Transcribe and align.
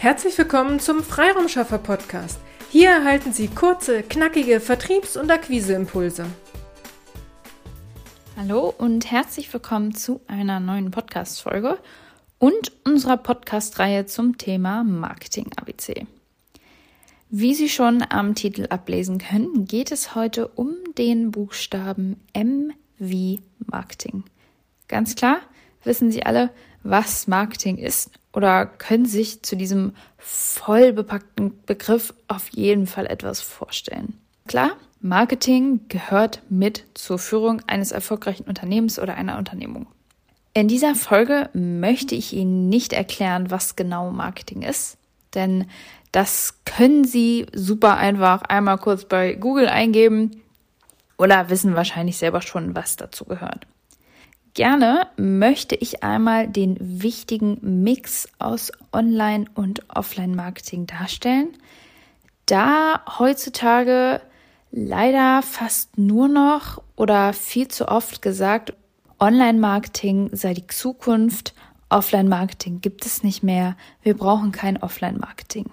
Herzlich 0.00 0.38
willkommen 0.38 0.80
zum 0.80 1.02
Freiraumschaffer 1.02 1.76
Podcast. 1.76 2.40
Hier 2.70 2.88
erhalten 2.88 3.34
Sie 3.34 3.48
kurze, 3.48 4.02
knackige 4.02 4.58
Vertriebs- 4.58 5.18
und 5.18 5.30
Akquiseimpulse. 5.30 6.24
Hallo 8.34 8.72
und 8.78 9.10
herzlich 9.10 9.52
willkommen 9.52 9.94
zu 9.94 10.22
einer 10.26 10.58
neuen 10.58 10.90
Podcast-Folge 10.90 11.78
und 12.38 12.72
unserer 12.86 13.18
Podcast-Reihe 13.18 14.06
zum 14.06 14.38
Thema 14.38 14.84
Marketing 14.84 15.50
ABC. 15.56 16.06
Wie 17.28 17.54
Sie 17.54 17.68
schon 17.68 18.02
am 18.08 18.34
Titel 18.34 18.68
ablesen 18.70 19.18
können, 19.18 19.66
geht 19.66 19.92
es 19.92 20.14
heute 20.14 20.48
um 20.48 20.76
den 20.96 21.30
Buchstaben 21.30 22.18
M 22.32 22.72
wie 22.96 23.42
Marketing. 23.66 24.24
Ganz 24.88 25.14
klar, 25.14 25.40
wissen 25.84 26.10
Sie 26.10 26.22
alle, 26.22 26.48
was 26.82 27.26
Marketing 27.26 27.76
ist 27.76 28.10
oder 28.32 28.66
können 28.66 29.06
sich 29.06 29.42
zu 29.42 29.56
diesem 29.56 29.92
voll 30.18 30.92
bepackten 30.92 31.60
Begriff 31.66 32.14
auf 32.28 32.48
jeden 32.50 32.86
Fall 32.86 33.06
etwas 33.06 33.40
vorstellen. 33.40 34.18
Klar, 34.46 34.72
Marketing 35.00 35.80
gehört 35.88 36.42
mit 36.48 36.84
zur 36.94 37.18
Führung 37.18 37.62
eines 37.66 37.92
erfolgreichen 37.92 38.44
Unternehmens 38.44 38.98
oder 38.98 39.14
einer 39.14 39.38
Unternehmung. 39.38 39.86
In 40.52 40.68
dieser 40.68 40.94
Folge 40.94 41.48
möchte 41.52 42.14
ich 42.14 42.32
Ihnen 42.32 42.68
nicht 42.68 42.92
erklären, 42.92 43.50
was 43.50 43.76
genau 43.76 44.10
Marketing 44.10 44.62
ist, 44.62 44.98
denn 45.34 45.66
das 46.12 46.54
können 46.64 47.04
Sie 47.04 47.46
super 47.54 47.96
einfach 47.96 48.42
einmal 48.42 48.78
kurz 48.78 49.04
bei 49.04 49.34
Google 49.34 49.68
eingeben 49.68 50.42
oder 51.18 51.50
wissen 51.50 51.76
wahrscheinlich 51.76 52.16
selber 52.16 52.42
schon, 52.42 52.74
was 52.74 52.96
dazu 52.96 53.24
gehört. 53.24 53.66
Gerne 54.54 55.06
möchte 55.16 55.76
ich 55.76 56.02
einmal 56.02 56.48
den 56.48 56.76
wichtigen 56.80 57.58
Mix 57.82 58.28
aus 58.38 58.72
Online- 58.92 59.46
und 59.54 59.88
Offline-Marketing 59.88 60.86
darstellen, 60.86 61.50
da 62.46 63.02
heutzutage 63.18 64.20
leider 64.72 65.42
fast 65.42 65.98
nur 65.98 66.26
noch 66.26 66.82
oder 66.96 67.32
viel 67.32 67.68
zu 67.68 67.88
oft 67.88 68.22
gesagt, 68.22 68.74
Online-Marketing 69.20 70.30
sei 70.32 70.54
die 70.54 70.66
Zukunft, 70.66 71.54
Offline-Marketing 71.88 72.80
gibt 72.80 73.06
es 73.06 73.22
nicht 73.22 73.42
mehr, 73.42 73.76
wir 74.02 74.16
brauchen 74.16 74.50
kein 74.50 74.82
Offline-Marketing. 74.82 75.70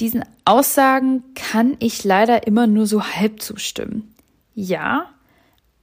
Diesen 0.00 0.24
Aussagen 0.44 1.22
kann 1.34 1.76
ich 1.78 2.04
leider 2.04 2.46
immer 2.46 2.66
nur 2.66 2.86
so 2.86 3.04
halb 3.04 3.40
zustimmen. 3.40 4.14
Ja, 4.54 5.10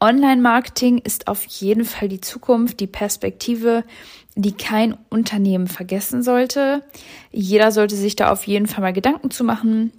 Online-Marketing 0.01 0.99
ist 0.99 1.27
auf 1.27 1.45
jeden 1.45 1.83
Fall 1.83 2.07
die 2.07 2.21
Zukunft, 2.21 2.79
die 2.79 2.87
Perspektive, 2.87 3.83
die 4.35 4.53
kein 4.53 4.97
Unternehmen 5.09 5.67
vergessen 5.67 6.23
sollte. 6.23 6.83
Jeder 7.31 7.71
sollte 7.71 7.95
sich 7.95 8.15
da 8.15 8.31
auf 8.31 8.47
jeden 8.47 8.67
Fall 8.67 8.81
mal 8.81 8.93
Gedanken 8.93 9.29
zu 9.29 9.43
machen, 9.43 9.91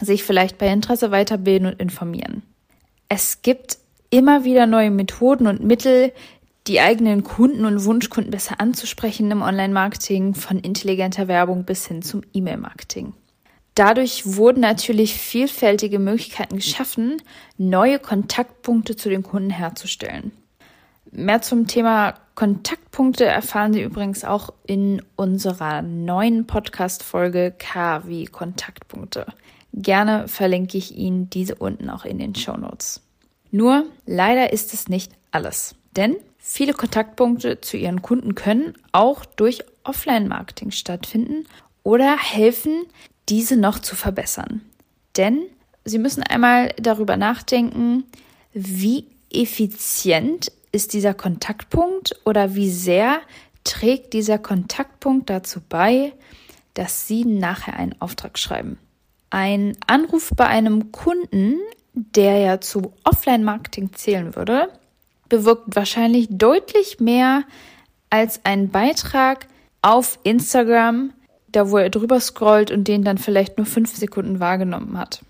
sich 0.00 0.22
vielleicht 0.22 0.58
bei 0.58 0.68
Interesse 0.68 1.10
weiterbilden 1.10 1.66
und 1.66 1.80
informieren. 1.80 2.42
Es 3.08 3.42
gibt 3.42 3.78
immer 4.10 4.44
wieder 4.44 4.66
neue 4.66 4.90
Methoden 4.90 5.48
und 5.48 5.64
Mittel, 5.64 6.12
die 6.68 6.80
eigenen 6.80 7.24
Kunden 7.24 7.64
und 7.64 7.84
Wunschkunden 7.84 8.30
besser 8.30 8.60
anzusprechen 8.60 9.30
im 9.30 9.42
Online-Marketing, 9.42 10.34
von 10.34 10.58
intelligenter 10.58 11.26
Werbung 11.26 11.64
bis 11.64 11.86
hin 11.86 12.02
zum 12.02 12.22
E-Mail-Marketing. 12.32 13.14
Dadurch 13.78 14.34
wurden 14.34 14.58
natürlich 14.58 15.14
vielfältige 15.14 16.00
Möglichkeiten 16.00 16.56
geschaffen, 16.56 17.22
neue 17.58 18.00
Kontaktpunkte 18.00 18.96
zu 18.96 19.08
den 19.08 19.22
Kunden 19.22 19.50
herzustellen. 19.50 20.32
Mehr 21.12 21.42
zum 21.42 21.68
Thema 21.68 22.14
Kontaktpunkte 22.34 23.24
erfahren 23.24 23.72
Sie 23.72 23.82
übrigens 23.82 24.24
auch 24.24 24.52
in 24.66 25.00
unserer 25.14 25.82
neuen 25.82 26.44
Podcast-Folge 26.48 27.54
K 27.56 28.02
wie 28.08 28.24
Kontaktpunkte. 28.24 29.26
Gerne 29.72 30.26
verlinke 30.26 30.76
ich 30.76 30.96
Ihnen 30.96 31.30
diese 31.30 31.54
unten 31.54 31.88
auch 31.88 32.04
in 32.04 32.18
den 32.18 32.34
Show 32.34 32.56
Notes. 32.56 33.00
Nur 33.52 33.84
leider 34.06 34.52
ist 34.52 34.74
es 34.74 34.88
nicht 34.88 35.12
alles, 35.30 35.76
denn 35.94 36.16
viele 36.36 36.72
Kontaktpunkte 36.72 37.60
zu 37.60 37.76
Ihren 37.76 38.02
Kunden 38.02 38.34
können 38.34 38.74
auch 38.90 39.24
durch 39.24 39.62
Offline-Marketing 39.84 40.72
stattfinden 40.72 41.46
oder 41.84 42.18
helfen, 42.18 42.86
diese 43.28 43.56
noch 43.56 43.78
zu 43.78 43.96
verbessern. 43.96 44.62
Denn 45.16 45.42
Sie 45.84 45.98
müssen 45.98 46.22
einmal 46.22 46.74
darüber 46.76 47.16
nachdenken, 47.16 48.04
wie 48.52 49.06
effizient 49.32 50.52
ist 50.70 50.92
dieser 50.92 51.14
Kontaktpunkt 51.14 52.14
oder 52.24 52.54
wie 52.54 52.70
sehr 52.70 53.20
trägt 53.64 54.12
dieser 54.12 54.38
Kontaktpunkt 54.38 55.30
dazu 55.30 55.60
bei, 55.66 56.12
dass 56.74 57.06
Sie 57.06 57.24
nachher 57.24 57.74
einen 57.74 58.00
Auftrag 58.00 58.38
schreiben. 58.38 58.78
Ein 59.30 59.76
Anruf 59.86 60.30
bei 60.36 60.46
einem 60.46 60.92
Kunden, 60.92 61.58
der 61.94 62.38
ja 62.38 62.60
zu 62.60 62.92
Offline-Marketing 63.04 63.92
zählen 63.92 64.36
würde, 64.36 64.68
bewirkt 65.28 65.74
wahrscheinlich 65.74 66.28
deutlich 66.30 67.00
mehr 67.00 67.44
als 68.10 68.44
ein 68.44 68.70
Beitrag 68.70 69.46
auf 69.82 70.18
Instagram 70.22 71.12
da 71.52 71.70
wo 71.70 71.78
er 71.78 71.90
drüber 71.90 72.20
scrollt 72.20 72.70
und 72.70 72.88
den 72.88 73.04
dann 73.04 73.18
vielleicht 73.18 73.56
nur 73.56 73.66
fünf 73.66 73.94
Sekunden 73.94 74.40
wahrgenommen 74.40 74.98
hat. 74.98 75.22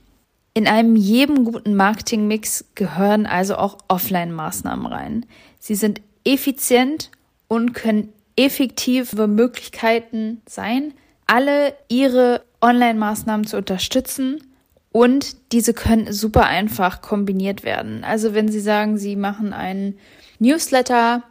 In 0.54 0.66
einem 0.66 0.96
jedem 0.96 1.44
guten 1.44 1.76
Marketingmix 1.76 2.64
gehören 2.74 3.26
also 3.26 3.56
auch 3.56 3.78
Offline-Maßnahmen 3.88 4.86
rein. 4.86 5.26
Sie 5.60 5.74
sind 5.74 6.00
effizient 6.24 7.10
und 7.46 7.74
können 7.74 8.12
effektive 8.36 9.26
Möglichkeiten 9.26 10.42
sein, 10.46 10.94
alle 11.26 11.74
ihre 11.88 12.42
Online-Maßnahmen 12.60 13.46
zu 13.46 13.56
unterstützen 13.56 14.42
und 14.90 15.36
diese 15.52 15.74
können 15.74 16.12
super 16.12 16.46
einfach 16.46 17.02
kombiniert 17.02 17.62
werden. 17.62 18.04
Also 18.04 18.34
wenn 18.34 18.48
Sie 18.48 18.60
sagen, 18.60 18.96
Sie 18.96 19.16
machen 19.16 19.52
einen 19.52 19.98
Newsletter 20.38 21.22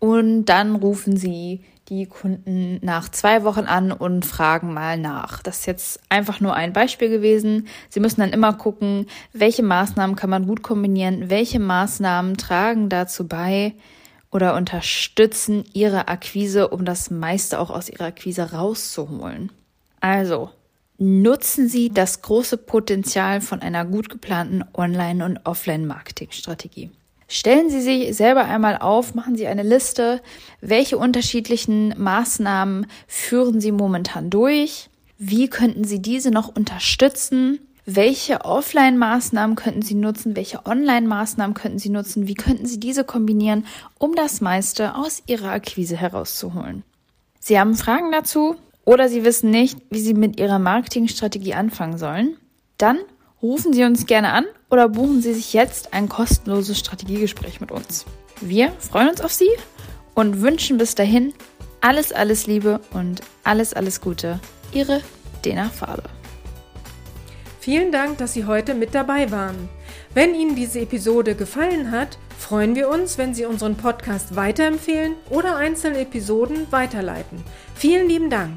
und 0.00 0.46
dann 0.46 0.74
rufen 0.74 1.16
Sie 1.16 1.60
die 1.90 2.06
Kunden 2.06 2.78
nach 2.82 3.08
zwei 3.08 3.42
Wochen 3.42 3.64
an 3.64 3.90
und 3.90 4.24
fragen 4.24 4.72
mal 4.72 4.96
nach. 4.96 5.42
Das 5.42 5.60
ist 5.60 5.66
jetzt 5.66 6.00
einfach 6.08 6.40
nur 6.40 6.54
ein 6.54 6.72
Beispiel 6.72 7.08
gewesen. 7.08 7.66
Sie 7.88 7.98
müssen 8.00 8.20
dann 8.20 8.32
immer 8.32 8.54
gucken, 8.54 9.06
welche 9.32 9.64
Maßnahmen 9.64 10.14
kann 10.14 10.30
man 10.30 10.46
gut 10.46 10.62
kombinieren, 10.62 11.28
welche 11.28 11.58
Maßnahmen 11.58 12.36
tragen 12.36 12.88
dazu 12.88 13.26
bei 13.26 13.74
oder 14.30 14.54
unterstützen 14.54 15.64
Ihre 15.72 16.06
Akquise, 16.06 16.68
um 16.68 16.84
das 16.84 17.10
meiste 17.10 17.58
auch 17.58 17.70
aus 17.70 17.88
Ihrer 17.88 18.06
Akquise 18.06 18.52
rauszuholen. 18.52 19.50
Also, 20.00 20.50
nutzen 20.98 21.68
Sie 21.68 21.90
das 21.90 22.22
große 22.22 22.56
Potenzial 22.56 23.40
von 23.40 23.60
einer 23.60 23.84
gut 23.84 24.08
geplanten 24.08 24.62
Online- 24.74 25.24
und 25.24 25.44
Offline-Marketing-Strategie. 25.44 26.90
Stellen 27.32 27.70
Sie 27.70 27.80
sich 27.80 28.16
selber 28.16 28.46
einmal 28.46 28.78
auf, 28.78 29.14
machen 29.14 29.36
Sie 29.36 29.46
eine 29.46 29.62
Liste, 29.62 30.20
welche 30.60 30.98
unterschiedlichen 30.98 31.94
Maßnahmen 31.96 32.88
führen 33.06 33.60
Sie 33.60 33.70
momentan 33.70 34.30
durch, 34.30 34.90
wie 35.16 35.48
könnten 35.48 35.84
Sie 35.84 36.02
diese 36.02 36.32
noch 36.32 36.48
unterstützen, 36.48 37.60
welche 37.86 38.44
Offline-Maßnahmen 38.44 39.54
könnten 39.54 39.82
Sie 39.82 39.94
nutzen, 39.94 40.34
welche 40.34 40.66
Online-Maßnahmen 40.66 41.54
könnten 41.54 41.78
Sie 41.78 41.90
nutzen, 41.90 42.26
wie 42.26 42.34
könnten 42.34 42.66
Sie 42.66 42.80
diese 42.80 43.04
kombinieren, 43.04 43.64
um 43.98 44.16
das 44.16 44.40
meiste 44.40 44.96
aus 44.96 45.22
Ihrer 45.28 45.52
Akquise 45.52 45.96
herauszuholen. 45.96 46.82
Sie 47.38 47.60
haben 47.60 47.76
Fragen 47.76 48.10
dazu 48.10 48.56
oder 48.84 49.08
Sie 49.08 49.22
wissen 49.22 49.50
nicht, 49.50 49.78
wie 49.88 50.00
Sie 50.00 50.14
mit 50.14 50.40
Ihrer 50.40 50.58
Marketingstrategie 50.58 51.54
anfangen 51.54 51.96
sollen? 51.96 52.36
Dann 52.76 52.98
Rufen 53.42 53.72
Sie 53.72 53.84
uns 53.84 54.04
gerne 54.04 54.32
an 54.32 54.44
oder 54.70 54.88
buchen 54.90 55.22
Sie 55.22 55.32
sich 55.32 55.54
jetzt 55.54 55.94
ein 55.94 56.10
kostenloses 56.10 56.78
Strategiegespräch 56.78 57.60
mit 57.60 57.72
uns. 57.72 58.04
Wir 58.42 58.72
freuen 58.78 59.08
uns 59.08 59.22
auf 59.22 59.32
Sie 59.32 59.48
und 60.14 60.42
wünschen 60.42 60.76
bis 60.76 60.94
dahin 60.94 61.32
alles, 61.80 62.12
alles 62.12 62.46
Liebe 62.46 62.80
und 62.92 63.22
alles, 63.42 63.72
alles 63.72 64.02
Gute. 64.02 64.40
Ihre 64.72 65.00
Dena 65.42 65.70
Farbe. 65.70 66.10
Vielen 67.60 67.92
Dank, 67.92 68.18
dass 68.18 68.34
Sie 68.34 68.44
heute 68.44 68.74
mit 68.74 68.94
dabei 68.94 69.30
waren. 69.30 69.70
Wenn 70.12 70.34
Ihnen 70.34 70.54
diese 70.54 70.80
Episode 70.80 71.34
gefallen 71.34 71.90
hat, 71.90 72.18
freuen 72.38 72.74
wir 72.74 72.90
uns, 72.90 73.16
wenn 73.16 73.34
Sie 73.34 73.46
unseren 73.46 73.76
Podcast 73.76 74.36
weiterempfehlen 74.36 75.14
oder 75.30 75.56
einzelne 75.56 76.00
Episoden 76.00 76.70
weiterleiten. 76.70 77.42
Vielen 77.74 78.06
lieben 78.06 78.28
Dank. 78.28 78.56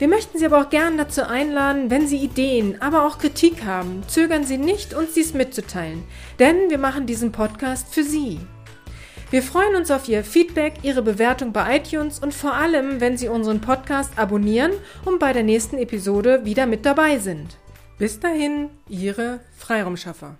Wir 0.00 0.08
möchten 0.08 0.38
Sie 0.38 0.46
aber 0.46 0.62
auch 0.62 0.70
gern 0.70 0.96
dazu 0.96 1.28
einladen, 1.28 1.90
wenn 1.90 2.06
Sie 2.06 2.16
Ideen, 2.16 2.80
aber 2.80 3.06
auch 3.06 3.18
Kritik 3.18 3.66
haben, 3.66 4.02
zögern 4.08 4.44
Sie 4.44 4.56
nicht, 4.56 4.94
uns 4.94 5.12
dies 5.12 5.34
mitzuteilen, 5.34 6.04
denn 6.38 6.70
wir 6.70 6.78
machen 6.78 7.04
diesen 7.04 7.32
Podcast 7.32 7.92
für 7.92 8.02
Sie. 8.02 8.40
Wir 9.30 9.42
freuen 9.42 9.76
uns 9.76 9.90
auf 9.90 10.08
Ihr 10.08 10.24
Feedback, 10.24 10.76
Ihre 10.80 11.02
Bewertung 11.02 11.52
bei 11.52 11.76
iTunes 11.76 12.18
und 12.18 12.32
vor 12.32 12.54
allem, 12.54 13.02
wenn 13.02 13.18
Sie 13.18 13.28
unseren 13.28 13.60
Podcast 13.60 14.18
abonnieren 14.18 14.72
und 15.04 15.18
bei 15.18 15.34
der 15.34 15.42
nächsten 15.42 15.76
Episode 15.76 16.46
wieder 16.46 16.64
mit 16.64 16.86
dabei 16.86 17.18
sind. 17.18 17.58
Bis 17.98 18.18
dahin, 18.20 18.70
Ihre 18.88 19.40
Freiraumschaffer. 19.58 20.38